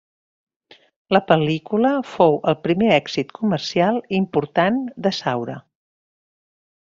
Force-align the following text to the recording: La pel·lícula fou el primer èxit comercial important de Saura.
La 1.15 1.19
pel·lícula 1.31 1.91
fou 2.15 2.39
el 2.53 2.57
primer 2.63 2.89
èxit 2.95 3.35
comercial 3.41 3.99
important 4.23 4.81
de 5.09 5.13
Saura. 5.23 5.59